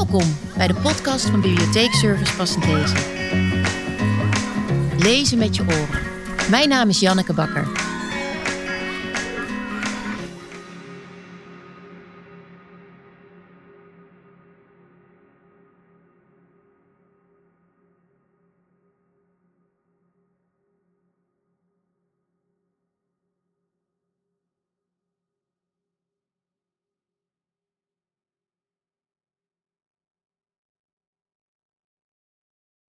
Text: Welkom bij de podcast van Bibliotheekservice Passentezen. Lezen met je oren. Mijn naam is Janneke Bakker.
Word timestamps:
Welkom 0.00 0.36
bij 0.56 0.66
de 0.66 0.74
podcast 0.74 1.24
van 1.24 1.40
Bibliotheekservice 1.40 2.36
Passentezen. 2.36 2.98
Lezen 4.98 5.38
met 5.38 5.56
je 5.56 5.62
oren. 5.62 6.00
Mijn 6.50 6.68
naam 6.68 6.88
is 6.88 7.00
Janneke 7.00 7.32
Bakker. 7.32 7.89